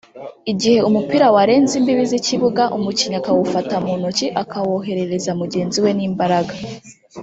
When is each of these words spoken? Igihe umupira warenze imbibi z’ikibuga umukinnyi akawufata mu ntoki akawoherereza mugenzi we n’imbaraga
Igihe 0.51 0.79
umupira 0.89 1.25
warenze 1.35 1.73
imbibi 1.79 2.03
z’ikibuga 2.11 2.63
umukinnyi 2.77 3.17
akawufata 3.21 3.75
mu 3.85 3.93
ntoki 3.99 4.27
akawoherereza 4.41 5.31
mugenzi 5.41 5.77
we 5.83 5.91
n’imbaraga 5.97 6.53